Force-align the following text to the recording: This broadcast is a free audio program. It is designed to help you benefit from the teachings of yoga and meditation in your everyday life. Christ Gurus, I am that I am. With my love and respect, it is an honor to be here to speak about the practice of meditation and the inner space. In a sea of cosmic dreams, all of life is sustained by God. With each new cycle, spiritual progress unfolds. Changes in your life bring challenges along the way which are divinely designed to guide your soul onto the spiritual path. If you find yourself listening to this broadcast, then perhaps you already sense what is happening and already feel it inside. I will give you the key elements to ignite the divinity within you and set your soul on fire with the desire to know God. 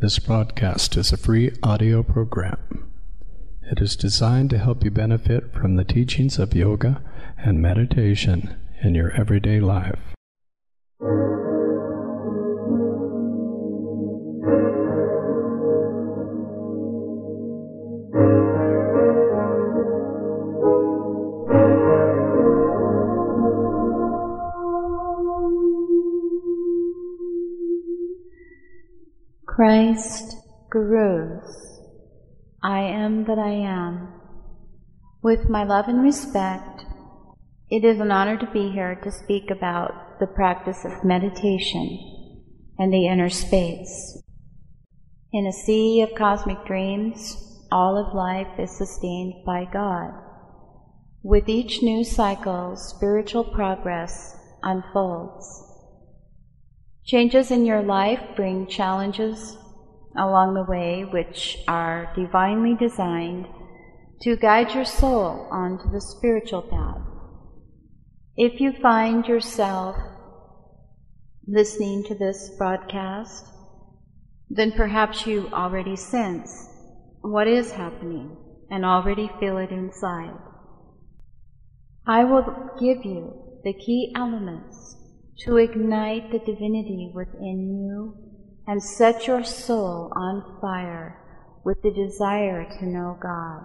This 0.00 0.18
broadcast 0.18 0.96
is 0.96 1.12
a 1.12 1.16
free 1.16 1.52
audio 1.62 2.02
program. 2.02 2.90
It 3.62 3.80
is 3.80 3.96
designed 3.96 4.50
to 4.50 4.58
help 4.58 4.84
you 4.84 4.90
benefit 4.90 5.54
from 5.54 5.76
the 5.76 5.84
teachings 5.84 6.38
of 6.38 6.54
yoga 6.54 7.00
and 7.38 7.62
meditation 7.62 8.56
in 8.82 8.94
your 8.94 9.12
everyday 9.12 9.60
life. 9.60 10.13
Christ 29.54 30.34
Gurus, 30.68 31.78
I 32.60 32.80
am 32.80 33.24
that 33.26 33.38
I 33.38 33.52
am. 33.52 34.12
With 35.22 35.48
my 35.48 35.62
love 35.62 35.86
and 35.86 36.02
respect, 36.02 36.84
it 37.70 37.84
is 37.84 38.00
an 38.00 38.10
honor 38.10 38.36
to 38.36 38.50
be 38.50 38.72
here 38.72 38.96
to 39.04 39.12
speak 39.12 39.52
about 39.52 40.18
the 40.18 40.26
practice 40.26 40.84
of 40.84 41.04
meditation 41.04 41.88
and 42.80 42.92
the 42.92 43.06
inner 43.06 43.30
space. 43.30 44.20
In 45.32 45.46
a 45.46 45.52
sea 45.52 46.00
of 46.00 46.18
cosmic 46.18 46.66
dreams, 46.66 47.36
all 47.70 47.96
of 47.96 48.12
life 48.12 48.58
is 48.58 48.76
sustained 48.76 49.34
by 49.46 49.66
God. 49.72 50.14
With 51.22 51.48
each 51.48 51.80
new 51.80 52.02
cycle, 52.02 52.74
spiritual 52.74 53.44
progress 53.44 54.34
unfolds. 54.64 55.73
Changes 57.06 57.50
in 57.50 57.66
your 57.66 57.82
life 57.82 58.20
bring 58.34 58.66
challenges 58.66 59.58
along 60.16 60.54
the 60.54 60.64
way 60.64 61.04
which 61.04 61.58
are 61.68 62.10
divinely 62.16 62.74
designed 62.74 63.46
to 64.22 64.36
guide 64.36 64.74
your 64.74 64.86
soul 64.86 65.46
onto 65.50 65.90
the 65.90 66.00
spiritual 66.00 66.62
path. 66.62 67.02
If 68.36 68.58
you 68.58 68.72
find 68.72 69.26
yourself 69.26 69.96
listening 71.46 72.04
to 72.04 72.14
this 72.14 72.50
broadcast, 72.56 73.44
then 74.48 74.72
perhaps 74.72 75.26
you 75.26 75.50
already 75.52 75.96
sense 75.96 76.70
what 77.20 77.46
is 77.46 77.72
happening 77.72 78.34
and 78.70 78.82
already 78.82 79.30
feel 79.38 79.58
it 79.58 79.70
inside. 79.70 80.38
I 82.06 82.24
will 82.24 82.70
give 82.80 83.04
you 83.04 83.60
the 83.62 83.74
key 83.74 84.10
elements 84.16 84.96
to 85.38 85.56
ignite 85.56 86.30
the 86.30 86.38
divinity 86.38 87.10
within 87.14 87.84
you 87.84 88.16
and 88.66 88.82
set 88.82 89.26
your 89.26 89.44
soul 89.44 90.12
on 90.16 90.58
fire 90.60 91.20
with 91.64 91.82
the 91.82 91.90
desire 91.90 92.64
to 92.78 92.86
know 92.86 93.18
God. 93.20 93.64